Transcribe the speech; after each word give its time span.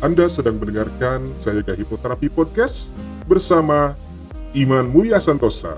Anda 0.00 0.32
sedang 0.32 0.56
mendengarkan 0.56 1.28
saya 1.44 1.60
Hipoterapi 1.76 2.32
Podcast 2.32 2.88
bersama 3.28 3.92
Iman 4.56 4.88
Mulia 4.88 5.20
Santosa. 5.20 5.76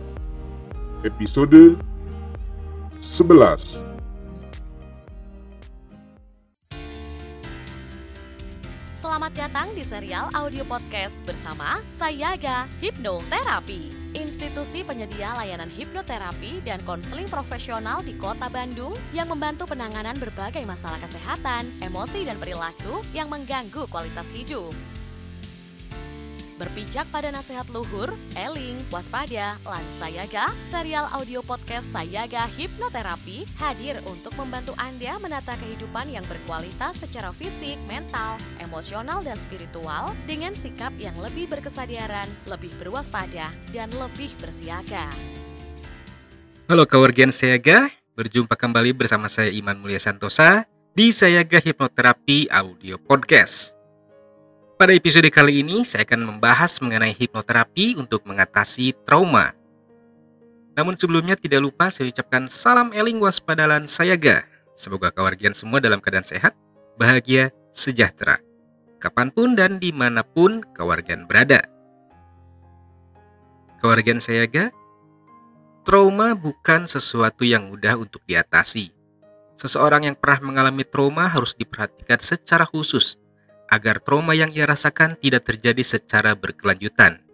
Episode 1.03 1.75
11. 3.03 3.83
Selamat 8.95 9.35
datang 9.35 9.75
di 9.75 9.83
serial 9.83 10.31
audio 10.39 10.63
podcast 10.71 11.19
bersama 11.27 11.83
Sayaga 11.91 12.71
Hipnoterapi. 12.79 14.02
Institusi 14.13 14.85
penyedia 14.85 15.33
layanan 15.33 15.73
hipnoterapi 15.73 16.61
dan 16.69 16.85
konseling 16.85 17.25
profesional 17.33 18.05
di 18.05 18.13
Kota 18.21 18.53
Bandung 18.53 18.93
yang 19.17 19.33
membantu 19.33 19.65
penanganan 19.65 20.21
berbagai 20.21 20.69
masalah 20.69 21.01
kesehatan, 21.01 21.65
emosi, 21.81 22.29
dan 22.29 22.37
perilaku 22.37 23.01
yang 23.17 23.33
mengganggu 23.33 23.89
kualitas 23.89 24.29
hidup. 24.37 24.77
Berpijak 26.61 27.09
pada 27.09 27.33
nasihat 27.33 27.65
luhur, 27.73 28.13
eling, 28.37 28.77
waspada, 28.93 29.57
Sayaga, 29.89 30.53
serial 30.69 31.09
audio 31.09 31.41
podcast 31.41 31.89
Sayaga 31.89 32.45
Hipnoterapi 32.45 33.49
hadir 33.57 34.05
untuk 34.05 34.37
membantu 34.37 34.77
Anda 34.77 35.17
menata 35.17 35.57
kehidupan 35.57 36.13
yang 36.13 36.29
berkualitas 36.29 37.01
secara 37.01 37.33
fisik, 37.33 37.81
mental, 37.89 38.37
emosional, 38.61 39.25
dan 39.25 39.41
spiritual 39.41 40.13
dengan 40.29 40.53
sikap 40.53 40.93
yang 41.01 41.17
lebih 41.17 41.49
berkesadaran, 41.49 42.29
lebih 42.45 42.73
berwaspada, 42.77 43.49
dan 43.73 43.89
lebih 43.97 44.29
bersiaga. 44.37 45.09
Halo 46.69 46.85
kawargian 46.85 47.33
Sayaga, 47.33 47.89
berjumpa 48.13 48.61
kembali 48.61 48.93
bersama 48.93 49.33
saya 49.33 49.49
Iman 49.49 49.81
Mulia 49.81 50.01
Santosa 50.01 50.69
di 50.93 51.17
Sayaga 51.17 51.65
Hipnoterapi 51.65 52.53
Audio 52.53 53.01
Podcast. 53.01 53.82
Pada 54.83 54.99
episode 54.99 55.31
kali 55.31 55.63
ini, 55.63 55.87
saya 55.87 56.03
akan 56.03 56.27
membahas 56.27 56.83
mengenai 56.83 57.15
hipnoterapi 57.15 57.95
untuk 58.03 58.27
mengatasi 58.27 58.91
trauma. 59.07 59.55
Namun 60.75 60.99
sebelumnya 60.99 61.39
tidak 61.39 61.63
lupa 61.63 61.87
saya 61.87 62.11
ucapkan 62.11 62.51
salam 62.51 62.91
eling 62.91 63.23
waspadalan 63.23 63.87
sayaga. 63.87 64.43
Semoga 64.75 65.15
kewargian 65.15 65.55
semua 65.55 65.79
dalam 65.79 66.03
keadaan 66.03 66.27
sehat, 66.27 66.59
bahagia, 66.99 67.55
sejahtera. 67.71 68.43
Kapan 68.99 69.31
pun 69.31 69.55
dan 69.55 69.79
di 69.79 69.95
mana 69.95 70.27
pun 70.27 70.67
kewargian 70.75 71.31
berada. 71.31 71.63
Kewargian 73.79 74.19
sayaga, 74.19 74.75
trauma 75.87 76.35
bukan 76.35 76.91
sesuatu 76.91 77.47
yang 77.47 77.71
mudah 77.71 77.95
untuk 78.03 78.19
diatasi. 78.27 78.91
Seseorang 79.63 80.11
yang 80.11 80.19
pernah 80.19 80.51
mengalami 80.51 80.83
trauma 80.83 81.31
harus 81.31 81.55
diperhatikan 81.55 82.19
secara 82.19 82.67
khusus 82.67 83.23
agar 83.73 84.05
trauma 84.05 84.37
yang 84.37 84.53
ia 84.53 84.69
rasakan 84.69 85.17
tidak 85.17 85.49
terjadi 85.49 85.81
secara 85.81 86.37
berkelanjutan. 86.37 87.25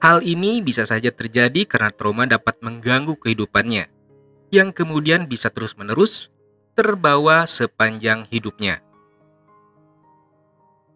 Hal 0.00 0.24
ini 0.24 0.64
bisa 0.64 0.88
saja 0.88 1.12
terjadi 1.12 1.68
karena 1.68 1.92
trauma 1.92 2.24
dapat 2.24 2.56
mengganggu 2.64 3.20
kehidupannya, 3.20 3.92
yang 4.48 4.72
kemudian 4.72 5.28
bisa 5.28 5.52
terus-menerus 5.52 6.32
terbawa 6.72 7.44
sepanjang 7.44 8.24
hidupnya. 8.32 8.80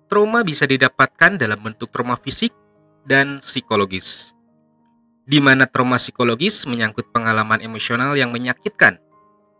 Trauma 0.08 0.40
bisa 0.40 0.64
didapatkan 0.64 1.36
dalam 1.36 1.60
bentuk 1.60 1.92
trauma 1.92 2.16
fisik 2.16 2.56
dan 3.04 3.44
psikologis, 3.44 4.32
di 5.28 5.36
mana 5.36 5.68
trauma 5.68 6.00
psikologis 6.00 6.64
menyangkut 6.64 7.12
pengalaman 7.12 7.60
emosional 7.60 8.16
yang 8.16 8.32
menyakitkan, 8.32 8.96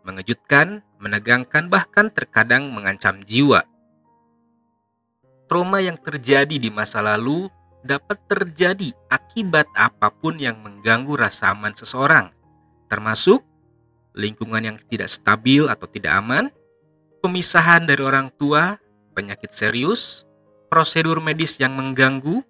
mengejutkan, 0.01 0.81
menegangkan, 0.97 1.69
bahkan 1.69 2.09
terkadang 2.09 2.73
mengancam 2.73 3.21
jiwa 3.29 3.68
trauma 5.49 5.81
yang 5.81 5.97
terjadi 5.97 6.61
di 6.61 6.69
masa 6.69 7.01
lalu 7.01 7.49
dapat 7.81 8.21
terjadi 8.29 8.93
akibat 9.09 9.65
apa 9.73 10.13
pun 10.13 10.37
yang 10.37 10.61
mengganggu 10.61 11.17
rasa 11.17 11.57
aman 11.57 11.73
seseorang, 11.73 12.29
termasuk 12.85 13.41
lingkungan 14.13 14.61
yang 14.61 14.77
tidak 14.87 15.09
stabil 15.09 15.65
atau 15.65 15.89
tidak 15.89 16.13
aman, 16.21 16.53
pemisahan 17.25 17.89
dari 17.89 18.05
orang 18.05 18.29
tua, 18.37 18.77
penyakit 19.17 19.49
serius, 19.49 20.29
prosedur 20.69 21.17
medis 21.17 21.57
yang 21.57 21.73
mengganggu, 21.73 22.45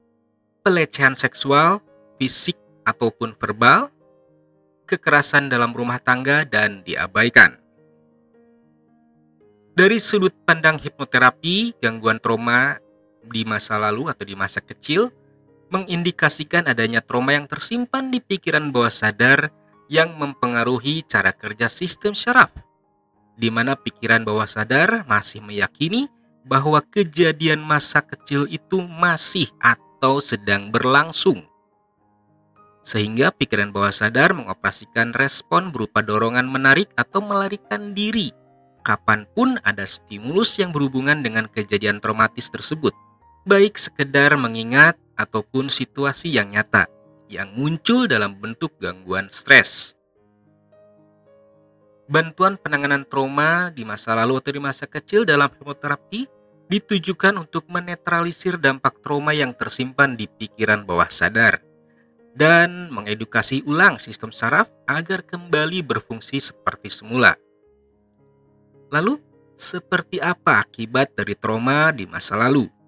pelecehan 0.65 1.15
seksual, 1.15 1.79
fisik 2.19 2.59
ataupun 2.83 3.37
verbal, 3.37 3.93
kekerasan 4.89 5.47
dalam 5.47 5.71
rumah 5.71 6.01
tangga, 6.01 6.43
dan 6.43 6.81
diabaikan. 6.81 7.55
Dari 9.77 9.95
sudut 10.01 10.35
pandang 10.43 10.75
hipnoterapi, 10.75 11.79
gangguan 11.79 12.19
trauma 12.19 12.81
di 13.29 13.45
masa 13.45 13.77
lalu 13.77 14.09
atau 14.09 14.25
di 14.25 14.35
masa 14.35 14.59
kecil 14.59 15.13
mengindikasikan 15.69 16.65
adanya 16.65 16.99
trauma 16.99 17.37
yang 17.37 17.45
tersimpan 17.45 18.09
di 18.09 18.19
pikiran 18.19 18.73
bawah 18.73 18.89
sadar 18.89 19.53
yang 19.89 20.17
mempengaruhi 20.17 21.05
cara 21.05 21.33
kerja 21.33 21.69
sistem 21.69 22.13
syaraf, 22.13 22.49
di 23.37 23.49
mana 23.53 23.77
pikiran 23.77 24.25
bawah 24.25 24.49
sadar 24.49 25.05
masih 25.05 25.41
meyakini 25.45 26.09
bahwa 26.45 26.81
kejadian 26.81 27.61
masa 27.61 28.01
kecil 28.01 28.49
itu 28.49 28.81
masih 28.81 29.49
atau 29.61 30.17
sedang 30.17 30.73
berlangsung. 30.73 31.45
Sehingga 32.81 33.29
pikiran 33.29 33.69
bawah 33.69 33.93
sadar 33.93 34.33
mengoperasikan 34.33 35.13
respon 35.13 35.69
berupa 35.69 36.01
dorongan 36.01 36.49
menarik 36.49 36.89
atau 36.97 37.21
melarikan 37.21 37.93
diri 37.93 38.33
kapan 38.81 39.27
pun 39.37 39.59
ada 39.61 39.85
stimulus 39.85 40.57
yang 40.57 40.73
berhubungan 40.73 41.21
dengan 41.21 41.45
kejadian 41.51 42.01
traumatis 42.01 42.49
tersebut 42.49 42.95
baik 43.49 43.81
sekedar 43.81 44.37
mengingat 44.37 44.93
ataupun 45.17 45.73
situasi 45.73 46.29
yang 46.29 46.53
nyata 46.53 46.85
yang 47.33 47.49
muncul 47.57 48.05
dalam 48.05 48.37
bentuk 48.37 48.77
gangguan 48.77 49.25
stres. 49.25 49.97
Bantuan 52.05 52.61
penanganan 52.61 53.09
trauma 53.09 53.73
di 53.73 53.81
masa 53.81 54.13
lalu 54.13 54.37
atau 54.37 54.53
di 54.53 54.61
masa 54.61 54.85
kecil 54.85 55.25
dalam 55.25 55.49
hipnoterapi 55.49 56.29
ditujukan 56.69 57.41
untuk 57.41 57.65
menetralisir 57.73 58.61
dampak 58.61 59.01
trauma 59.01 59.33
yang 59.33 59.57
tersimpan 59.57 60.13
di 60.13 60.29
pikiran 60.29 60.85
bawah 60.85 61.09
sadar 61.09 61.57
dan 62.37 62.93
mengedukasi 62.93 63.65
ulang 63.65 63.97
sistem 63.97 64.29
saraf 64.29 64.69
agar 64.85 65.25
kembali 65.25 65.81
berfungsi 65.81 66.37
seperti 66.37 66.93
semula. 66.93 67.33
Lalu, 68.93 69.17
seperti 69.57 70.21
apa 70.21 70.61
akibat 70.61 71.17
dari 71.17 71.33
trauma 71.33 71.89
di 71.89 72.05
masa 72.05 72.37
lalu? 72.37 72.78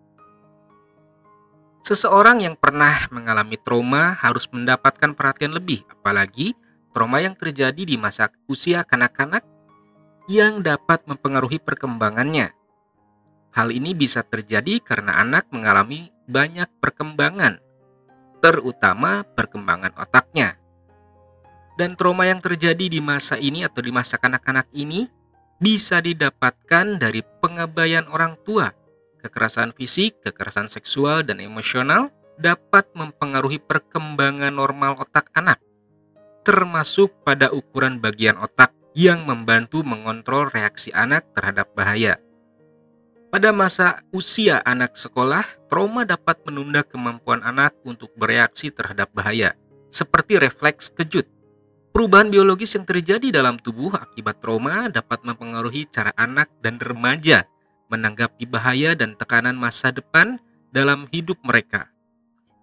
Seseorang 1.92 2.40
yang 2.40 2.56
pernah 2.56 3.04
mengalami 3.12 3.60
trauma 3.60 4.16
harus 4.16 4.48
mendapatkan 4.48 5.12
perhatian 5.12 5.52
lebih, 5.52 5.84
apalagi 5.92 6.56
trauma 6.96 7.20
yang 7.20 7.36
terjadi 7.36 7.84
di 7.84 8.00
masa 8.00 8.32
usia 8.48 8.88
kanak-kanak 8.88 9.44
yang 10.32 10.64
dapat 10.64 11.04
mempengaruhi 11.04 11.60
perkembangannya. 11.60 12.56
Hal 13.52 13.76
ini 13.76 13.92
bisa 13.92 14.24
terjadi 14.24 14.80
karena 14.80 15.20
anak 15.20 15.52
mengalami 15.52 16.16
banyak 16.32 16.72
perkembangan, 16.80 17.60
terutama 18.40 19.28
perkembangan 19.28 19.92
otaknya. 20.00 20.56
Dan 21.76 22.00
trauma 22.00 22.24
yang 22.24 22.40
terjadi 22.40 22.88
di 22.88 23.04
masa 23.04 23.36
ini 23.36 23.68
atau 23.68 23.84
di 23.84 23.92
masa 23.92 24.16
kanak-kanak 24.16 24.72
ini 24.72 25.12
bisa 25.60 26.00
didapatkan 26.00 27.04
dari 27.04 27.20
pengabaian 27.44 28.08
orang 28.08 28.40
tua 28.48 28.72
Kekerasan 29.22 29.70
fisik, 29.78 30.18
kekerasan 30.26 30.66
seksual, 30.66 31.22
dan 31.22 31.38
emosional 31.38 32.10
dapat 32.42 32.90
mempengaruhi 32.98 33.62
perkembangan 33.62 34.50
normal 34.50 34.98
otak 34.98 35.30
anak, 35.38 35.62
termasuk 36.42 37.14
pada 37.22 37.54
ukuran 37.54 38.02
bagian 38.02 38.42
otak 38.42 38.74
yang 38.98 39.24
membantu 39.30 39.86
mengontrol 39.86 40.50
reaksi 40.50 40.90
anak 40.90 41.30
terhadap 41.38 41.70
bahaya. 41.78 42.18
Pada 43.32 43.56
masa 43.56 44.04
usia 44.12 44.60
anak 44.66 44.98
sekolah, 44.98 45.46
trauma 45.72 46.04
dapat 46.04 46.42
menunda 46.44 46.84
kemampuan 46.84 47.40
anak 47.46 47.78
untuk 47.88 48.12
bereaksi 48.18 48.74
terhadap 48.74 49.08
bahaya, 49.16 49.56
seperti 49.88 50.36
refleks 50.42 50.92
kejut. 50.92 51.30
Perubahan 51.96 52.28
biologis 52.28 52.76
yang 52.76 52.84
terjadi 52.84 53.32
dalam 53.32 53.56
tubuh 53.62 53.96
akibat 53.96 54.44
trauma 54.44 54.92
dapat 54.92 55.24
mempengaruhi 55.24 55.88
cara 55.88 56.12
anak 56.20 56.52
dan 56.60 56.76
remaja 56.82 57.48
menanggapi 57.92 58.48
bahaya 58.48 58.96
dan 58.96 59.20
tekanan 59.20 59.60
masa 59.60 59.92
depan 59.92 60.40
dalam 60.72 61.12
hidup 61.12 61.36
mereka, 61.44 61.92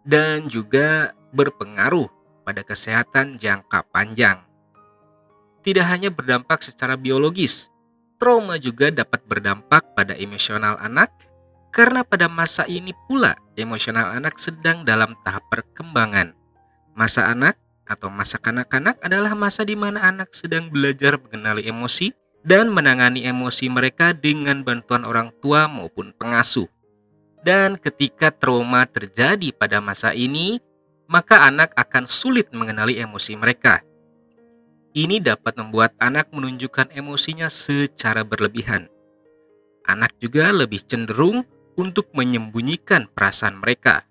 dan 0.08 0.48
juga 0.48 1.12
berpengaruh 1.36 2.08
pada 2.48 2.64
kesehatan 2.64 3.36
jangka 3.36 3.84
panjang. 3.92 4.40
Tidak 5.60 5.84
hanya 5.84 6.08
berdampak 6.08 6.64
secara 6.64 6.96
biologis, 6.96 7.68
trauma 8.16 8.56
juga 8.56 8.88
dapat 8.88 9.20
berdampak 9.28 9.92
pada 9.92 10.16
emosional 10.16 10.80
anak, 10.80 11.12
karena 11.68 12.00
pada 12.00 12.32
masa 12.32 12.64
ini 12.64 12.96
pula 13.04 13.36
emosional 13.52 14.16
anak 14.16 14.40
sedang 14.40 14.88
dalam 14.88 15.12
tahap 15.28 15.44
perkembangan. 15.52 16.32
Masa 16.96 17.28
anak 17.28 17.60
atau 17.84 18.08
masa 18.08 18.40
kanak-kanak 18.40 18.96
adalah 19.04 19.36
masa 19.36 19.64
di 19.64 19.76
mana 19.76 20.00
anak 20.08 20.32
sedang 20.32 20.72
belajar 20.72 21.20
mengenali 21.20 21.68
emosi 21.68 22.16
dan 22.48 22.72
menangani 22.72 23.28
emosi 23.28 23.68
mereka 23.68 24.16
dengan 24.16 24.64
bantuan 24.64 25.04
orang 25.04 25.28
tua 25.44 25.68
maupun 25.68 26.16
pengasuh. 26.16 26.64
Dan 27.44 27.76
ketika 27.76 28.32
trauma 28.32 28.88
terjadi 28.88 29.52
pada 29.52 29.84
masa 29.84 30.16
ini, 30.16 30.56
maka 31.12 31.44
anak 31.44 31.76
akan 31.76 32.08
sulit 32.08 32.48
mengenali 32.56 32.96
emosi 32.96 33.36
mereka. 33.36 33.84
Ini 34.96 35.20
dapat 35.20 35.60
membuat 35.60 35.92
anak 36.00 36.32
menunjukkan 36.32 36.88
emosinya 36.96 37.52
secara 37.52 38.24
berlebihan. 38.24 38.88
Anak 39.84 40.16
juga 40.16 40.48
lebih 40.48 40.80
cenderung 40.88 41.44
untuk 41.76 42.10
menyembunyikan 42.16 43.12
perasaan 43.12 43.60
mereka. 43.60 44.08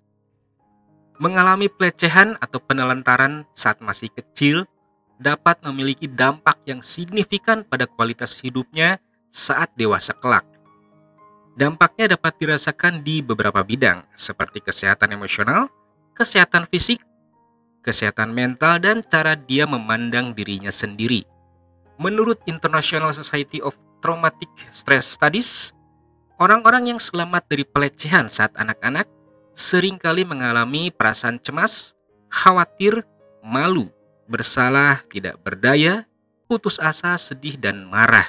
Mengalami 1.18 1.66
pelecehan 1.66 2.38
atau 2.38 2.62
penelantaran 2.62 3.50
saat 3.50 3.82
masih 3.82 4.14
kecil 4.14 4.70
dapat 5.18 5.60
memiliki 5.66 6.06
dampak 6.06 6.62
yang 6.64 6.80
signifikan 6.80 7.66
pada 7.66 7.90
kualitas 7.90 8.38
hidupnya 8.38 9.02
saat 9.34 9.74
dewasa 9.74 10.14
kelak. 10.14 10.46
Dampaknya 11.58 12.14
dapat 12.14 12.38
dirasakan 12.38 13.02
di 13.02 13.18
beberapa 13.18 13.66
bidang, 13.66 14.06
seperti 14.14 14.62
kesehatan 14.62 15.10
emosional, 15.10 15.66
kesehatan 16.14 16.70
fisik, 16.70 17.02
kesehatan 17.82 18.30
mental, 18.30 18.78
dan 18.78 19.02
cara 19.02 19.34
dia 19.34 19.66
memandang 19.66 20.30
dirinya 20.38 20.70
sendiri. 20.70 21.26
Menurut 21.98 22.38
International 22.46 23.10
Society 23.10 23.58
of 23.58 23.74
Traumatic 23.98 24.46
Stress 24.70 25.18
Studies, 25.18 25.74
orang-orang 26.38 26.94
yang 26.94 27.02
selamat 27.02 27.50
dari 27.50 27.66
pelecehan 27.66 28.30
saat 28.30 28.54
anak-anak 28.54 29.10
sering 29.58 29.98
kali 29.98 30.22
mengalami 30.22 30.94
perasaan 30.94 31.42
cemas, 31.42 31.98
khawatir, 32.30 33.02
malu, 33.42 33.90
bersalah, 34.28 35.02
tidak 35.08 35.40
berdaya, 35.40 36.04
putus 36.46 36.76
asa, 36.78 37.16
sedih, 37.16 37.56
dan 37.56 37.88
marah. 37.88 38.28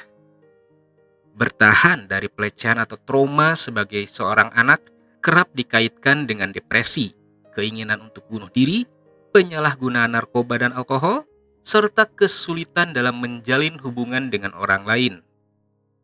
Bertahan 1.35 2.07
dari 2.07 2.31
pelecehan 2.31 2.79
atau 2.79 2.95
trauma 2.99 3.53
sebagai 3.55 4.03
seorang 4.07 4.51
anak 4.55 4.83
kerap 5.19 5.51
dikaitkan 5.51 6.25
dengan 6.25 6.55
depresi, 6.55 7.11
keinginan 7.51 7.99
untuk 8.07 8.27
bunuh 8.31 8.49
diri, 8.51 8.87
penyalahgunaan 9.35 10.15
narkoba 10.15 10.59
dan 10.59 10.71
alkohol, 10.71 11.27
serta 11.63 12.07
kesulitan 12.07 12.95
dalam 12.95 13.19
menjalin 13.19 13.77
hubungan 13.83 14.31
dengan 14.31 14.55
orang 14.55 14.83
lain. 14.87 15.13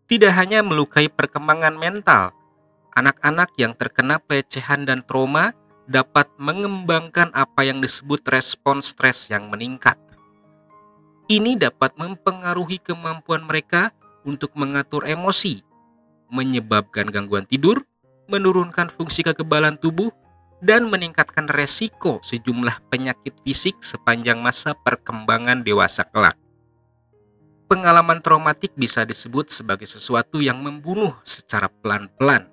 Tidak 0.06 0.30
hanya 0.30 0.62
melukai 0.62 1.09
perkembangan 1.09 1.74
mental, 1.80 2.36
anak-anak 2.94 3.50
yang 3.57 3.74
terkena 3.74 4.21
pelecehan 4.21 4.86
dan 4.86 5.01
trauma 5.01 5.57
dapat 5.85 6.29
mengembangkan 6.41 7.29
apa 7.33 7.65
yang 7.65 7.81
disebut 7.81 8.25
respon 8.29 8.81
stres 8.81 9.29
yang 9.29 9.49
meningkat. 9.49 9.97
Ini 11.25 11.57
dapat 11.57 11.97
mempengaruhi 11.97 12.77
kemampuan 12.81 13.45
mereka 13.45 13.89
untuk 14.25 14.53
mengatur 14.53 15.09
emosi, 15.09 15.65
menyebabkan 16.29 17.09
gangguan 17.09 17.49
tidur, 17.49 17.81
menurunkan 18.29 18.93
fungsi 18.93 19.25
kekebalan 19.25 19.77
tubuh, 19.77 20.13
dan 20.61 20.89
meningkatkan 20.89 21.45
resiko 21.45 22.21
sejumlah 22.25 22.89
penyakit 22.89 23.38
fisik 23.45 23.81
sepanjang 23.85 24.41
masa 24.41 24.73
perkembangan 24.73 25.61
dewasa 25.61 26.05
kelak. 26.09 26.38
Pengalaman 27.65 28.21
traumatik 28.21 28.77
bisa 28.77 29.01
disebut 29.05 29.49
sebagai 29.49 29.89
sesuatu 29.89 30.38
yang 30.38 30.61
membunuh 30.61 31.17
secara 31.25 31.65
pelan-pelan. 31.81 32.45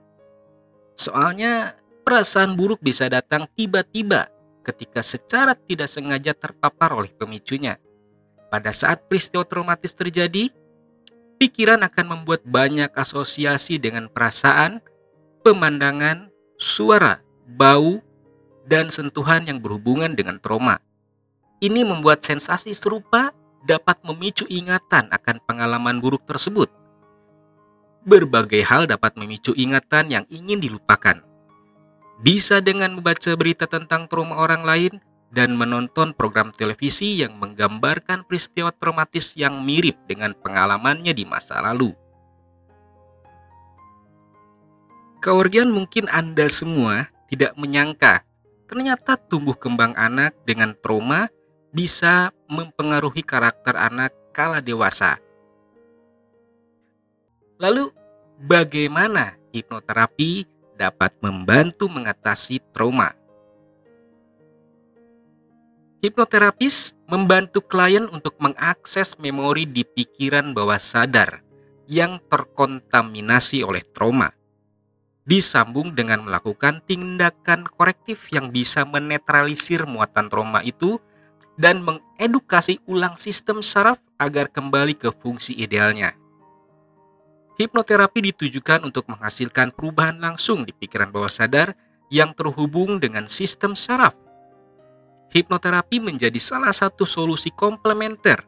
Soalnya, 0.96 1.76
Perasaan 2.02 2.58
buruk 2.58 2.82
bisa 2.82 3.06
datang 3.06 3.46
tiba-tiba 3.54 4.26
ketika 4.66 5.06
secara 5.06 5.54
tidak 5.54 5.86
sengaja 5.86 6.34
terpapar 6.34 6.98
oleh 6.98 7.14
pemicunya. 7.14 7.78
Pada 8.50 8.74
saat 8.74 9.06
peristiwa 9.06 9.46
traumatis 9.46 9.94
terjadi, 9.94 10.50
pikiran 11.38 11.78
akan 11.86 12.06
membuat 12.18 12.42
banyak 12.42 12.90
asosiasi 12.90 13.78
dengan 13.78 14.10
perasaan, 14.10 14.82
pemandangan, 15.46 16.26
suara, 16.58 17.22
bau, 17.46 18.02
dan 18.66 18.90
sentuhan 18.90 19.46
yang 19.46 19.62
berhubungan 19.62 20.14
dengan 20.14 20.42
trauma. 20.42 20.82
Ini 21.62 21.86
membuat 21.86 22.26
sensasi 22.26 22.74
serupa 22.74 23.30
dapat 23.62 24.02
memicu 24.02 24.42
ingatan 24.50 25.06
akan 25.10 25.38
pengalaman 25.46 26.02
buruk 26.02 26.26
tersebut. 26.26 26.66
Berbagai 28.02 28.66
hal 28.66 28.90
dapat 28.90 29.14
memicu 29.14 29.54
ingatan 29.54 30.10
yang 30.10 30.24
ingin 30.26 30.58
dilupakan 30.58 31.22
bisa 32.22 32.62
dengan 32.62 32.94
membaca 32.94 33.34
berita 33.34 33.66
tentang 33.66 34.06
trauma 34.06 34.38
orang 34.38 34.62
lain 34.62 34.92
dan 35.34 35.58
menonton 35.58 36.14
program 36.14 36.54
televisi 36.54 37.18
yang 37.18 37.34
menggambarkan 37.42 38.22
peristiwa 38.22 38.70
traumatis 38.70 39.34
yang 39.34 39.58
mirip 39.66 39.98
dengan 40.06 40.30
pengalamannya 40.38 41.10
di 41.10 41.26
masa 41.26 41.58
lalu. 41.58 41.90
Kewargian 45.18 45.70
mungkin 45.70 46.06
Anda 46.10 46.46
semua 46.46 47.10
tidak 47.26 47.58
menyangka 47.58 48.22
ternyata 48.70 49.18
tumbuh 49.18 49.58
kembang 49.58 49.92
anak 49.98 50.32
dengan 50.46 50.72
trauma 50.78 51.26
bisa 51.72 52.30
mempengaruhi 52.46 53.24
karakter 53.24 53.74
anak 53.74 54.12
kala 54.36 54.60
dewasa. 54.60 55.16
Lalu, 57.56 57.88
bagaimana 58.42 59.38
hipnoterapi 59.54 60.51
dapat 60.82 61.14
membantu 61.22 61.86
mengatasi 61.86 62.58
trauma. 62.74 63.14
Hipnoterapis 66.02 66.98
membantu 67.06 67.62
klien 67.62 68.10
untuk 68.10 68.34
mengakses 68.42 69.14
memori 69.22 69.70
di 69.70 69.86
pikiran 69.86 70.50
bawah 70.50 70.82
sadar 70.82 71.46
yang 71.86 72.18
terkontaminasi 72.26 73.62
oleh 73.62 73.86
trauma. 73.94 74.34
Disambung 75.22 75.94
dengan 75.94 76.26
melakukan 76.26 76.82
tindakan 76.82 77.62
korektif 77.70 78.26
yang 78.34 78.50
bisa 78.50 78.82
menetralisir 78.82 79.86
muatan 79.86 80.26
trauma 80.26 80.66
itu 80.66 80.98
dan 81.54 81.86
mengedukasi 81.86 82.82
ulang 82.90 83.14
sistem 83.22 83.62
saraf 83.62 84.02
agar 84.18 84.50
kembali 84.50 84.98
ke 84.98 85.14
fungsi 85.14 85.54
idealnya. 85.54 86.18
Hipnoterapi 87.60 88.32
ditujukan 88.32 88.88
untuk 88.88 89.04
menghasilkan 89.12 89.76
perubahan 89.76 90.16
langsung 90.16 90.64
di 90.64 90.72
pikiran 90.72 91.12
bawah 91.12 91.28
sadar 91.28 91.76
yang 92.08 92.32
terhubung 92.32 92.96
dengan 92.96 93.28
sistem 93.28 93.76
saraf. 93.76 94.16
Hipnoterapi 95.32 96.00
menjadi 96.00 96.36
salah 96.40 96.72
satu 96.72 97.04
solusi 97.04 97.52
komplementer 97.52 98.44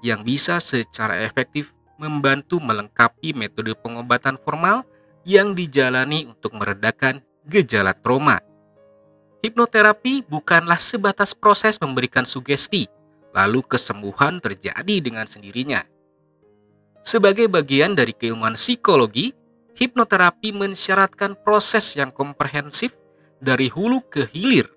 yang 0.00 0.24
bisa 0.24 0.56
secara 0.60 1.20
efektif 1.20 1.76
membantu 2.00 2.60
melengkapi 2.64 3.36
metode 3.36 3.76
pengobatan 3.76 4.40
formal 4.40 4.88
yang 5.28 5.52
dijalani 5.52 6.24
untuk 6.24 6.56
meredakan 6.56 7.20
gejala 7.44 7.92
trauma. 7.92 8.40
Hipnoterapi 9.44 10.24
bukanlah 10.28 10.80
sebatas 10.80 11.36
proses 11.36 11.76
memberikan 11.80 12.24
sugesti, 12.24 12.88
lalu 13.36 13.64
kesembuhan 13.64 14.40
terjadi 14.40 14.96
dengan 15.00 15.24
sendirinya 15.28 15.84
sebagai 17.02 17.48
bagian 17.48 17.96
dari 17.96 18.12
keilmuan 18.12 18.54
psikologi, 18.54 19.32
hipnoterapi 19.76 20.52
mensyaratkan 20.52 21.38
proses 21.40 21.96
yang 21.96 22.12
komprehensif 22.12 22.92
dari 23.40 23.72
hulu 23.72 24.04
ke 24.06 24.28
hilir 24.28 24.68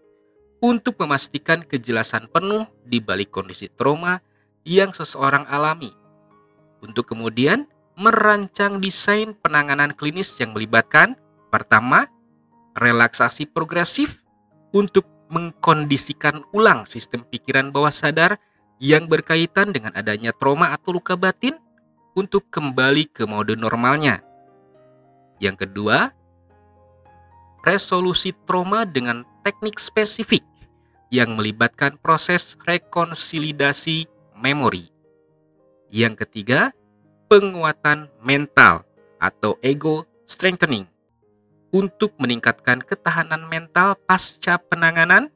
untuk 0.63 0.95
memastikan 1.03 1.59
kejelasan 1.59 2.31
penuh 2.31 2.63
di 2.87 3.03
balik 3.03 3.35
kondisi 3.35 3.67
trauma 3.67 4.23
yang 4.63 4.95
seseorang 4.95 5.43
alami. 5.51 5.91
Untuk 6.79 7.11
kemudian 7.11 7.67
merancang 7.99 8.79
desain 8.79 9.35
penanganan 9.35 9.91
klinis 9.91 10.31
yang 10.39 10.55
melibatkan 10.55 11.19
pertama, 11.51 12.07
relaksasi 12.79 13.51
progresif 13.51 14.23
untuk 14.71 15.05
mengkondisikan 15.27 16.47
ulang 16.55 16.87
sistem 16.87 17.27
pikiran 17.27 17.69
bawah 17.69 17.93
sadar 17.93 18.39
yang 18.81 19.07
berkaitan 19.07 19.71
dengan 19.71 19.93
adanya 19.95 20.31
trauma 20.35 20.71
atau 20.73 20.95
luka 20.95 21.15
batin 21.15 21.55
untuk 22.13 22.49
kembali 22.49 23.09
ke 23.09 23.25
mode 23.25 23.57
normalnya. 23.57 24.21
Yang 25.41 25.67
kedua, 25.67 26.13
resolusi 27.65 28.31
trauma 28.45 28.85
dengan 28.85 29.25
teknik 29.41 29.81
spesifik 29.81 30.45
yang 31.13 31.37
melibatkan 31.37 31.97
proses 32.01 32.57
rekonsilidasi 32.65 34.09
memori. 34.37 34.89
Yang 35.93 36.25
ketiga, 36.25 36.73
penguatan 37.29 38.09
mental 38.21 38.81
atau 39.21 39.61
ego 39.61 40.09
strengthening 40.25 40.89
untuk 41.73 42.13
meningkatkan 42.21 42.81
ketahanan 42.81 43.45
mental 43.49 43.97
pasca 44.05 44.57
penanganan 44.57 45.29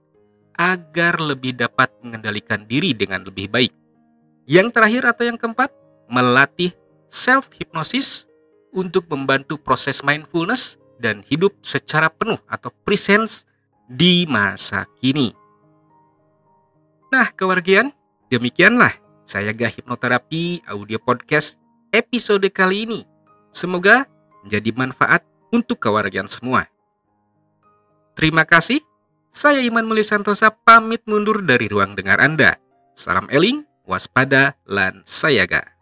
agar 0.57 1.21
lebih 1.21 1.53
dapat 1.53 1.93
mengendalikan 2.01 2.65
diri 2.65 2.97
dengan 2.97 3.21
lebih 3.21 3.49
baik. 3.49 3.73
Yang 4.49 4.73
terakhir 4.73 5.03
atau 5.13 5.23
yang 5.29 5.37
keempat, 5.37 5.69
melatih 6.07 6.71
self 7.07 7.51
hypnosis 7.55 8.27
untuk 8.75 9.07
membantu 9.11 9.55
proses 9.59 10.03
mindfulness 10.03 10.79
dan 10.97 11.23
hidup 11.27 11.53
secara 11.61 12.09
penuh 12.11 12.39
atau 12.49 12.73
presence 12.83 13.45
di 13.87 14.27
masa 14.27 14.83
kini. 14.99 15.31
Nah, 17.07 17.31
kewargian, 17.31 17.95
demikianlah 18.27 18.91
saya 19.23 19.55
gak 19.55 19.79
hipnoterapi 19.79 20.67
audio 20.67 20.99
podcast 20.99 21.59
episode 21.95 22.47
kali 22.51 22.83
ini. 22.87 23.01
Semoga 23.55 24.07
menjadi 24.43 24.71
manfaat 24.75 25.23
untuk 25.51 25.79
kewargian 25.79 26.27
semua. 26.27 26.67
Terima 28.15 28.43
kasih. 28.43 28.83
Saya 29.31 29.61
Iman 29.61 29.85
Muli 29.85 30.01
Santosa 30.01 30.49
pamit 30.49 31.05
mundur 31.05 31.45
dari 31.45 31.69
ruang 31.69 31.93
dengar 31.93 32.17
Anda. 32.17 32.57
Salam 32.97 33.29
eling, 33.29 33.61
waspada, 33.85 34.57
lan 34.65 35.05
sayaga. 35.05 35.76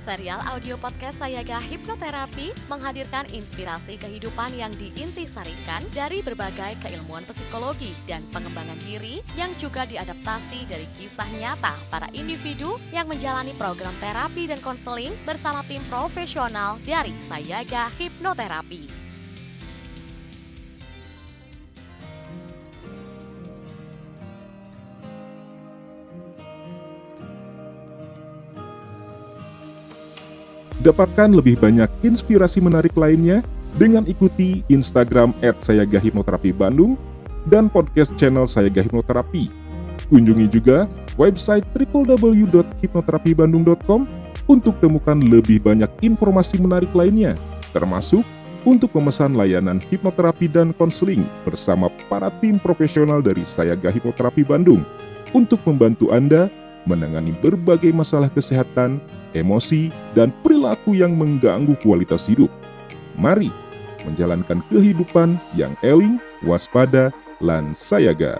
Serial 0.00 0.40
audio 0.48 0.80
podcast 0.80 1.20
Sayaga 1.20 1.60
Hipnoterapi 1.60 2.56
menghadirkan 2.72 3.28
inspirasi 3.36 4.00
kehidupan 4.00 4.48
yang 4.56 4.72
diintisarikan 4.80 5.84
dari 5.92 6.24
berbagai 6.24 6.80
keilmuan 6.80 7.28
psikologi 7.28 7.92
dan 8.08 8.24
pengembangan 8.32 8.80
diri 8.88 9.20
yang 9.36 9.52
juga 9.60 9.84
diadaptasi 9.84 10.64
dari 10.64 10.88
kisah 10.96 11.28
nyata 11.36 11.76
para 11.92 12.08
individu 12.16 12.80
yang 12.96 13.12
menjalani 13.12 13.52
program 13.60 13.92
terapi 14.00 14.48
dan 14.48 14.58
konseling 14.64 15.12
bersama 15.28 15.60
tim 15.68 15.84
profesional 15.92 16.80
dari 16.88 17.12
Sayaga 17.28 17.92
Hipnoterapi. 18.00 18.99
Dapatkan 30.80 31.36
lebih 31.36 31.60
banyak 31.60 31.92
inspirasi 32.00 32.56
menarik 32.56 32.96
lainnya 32.96 33.44
dengan 33.76 34.00
ikuti 34.08 34.64
Instagram 34.72 35.36
@sayagahipnoterapi 35.44 36.56
Bandung 36.56 36.96
dan 37.52 37.68
podcast 37.68 38.16
channel 38.16 38.48
Sayaga 38.48 38.80
Hipnoterapi. 38.80 39.52
Kunjungi 40.08 40.48
juga 40.48 40.88
website 41.20 41.68
www.hipnoterapibandung.com 41.76 44.08
untuk 44.48 44.80
temukan 44.80 45.20
lebih 45.20 45.60
banyak 45.60 45.92
informasi 46.00 46.56
menarik 46.56 46.88
lainnya, 46.96 47.36
termasuk 47.76 48.24
untuk 48.64 48.88
memesan 48.96 49.36
layanan 49.36 49.84
hipnoterapi 49.84 50.48
dan 50.48 50.72
konseling 50.72 51.28
bersama 51.44 51.92
para 52.08 52.32
tim 52.40 52.56
profesional 52.56 53.20
dari 53.20 53.44
Sayaga 53.44 53.92
Hipnoterapi 53.92 54.48
Bandung 54.48 54.80
untuk 55.36 55.60
membantu 55.68 56.08
Anda 56.08 56.48
menangani 56.88 57.36
berbagai 57.36 57.92
masalah 57.92 58.32
kesehatan 58.32 58.96
emosi, 59.34 59.90
dan 60.16 60.34
perilaku 60.60 60.92
yang 60.92 61.16
mengganggu 61.16 61.72
kualitas 61.80 62.28
hidup. 62.28 62.52
Mari 63.16 63.48
menjalankan 64.04 64.60
kehidupan 64.68 65.40
yang 65.56 65.72
eling, 65.80 66.20
waspada, 66.44 67.08
lan 67.40 67.72
sayaga. 67.72 68.36